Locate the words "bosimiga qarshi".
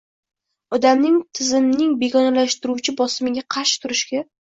3.01-3.83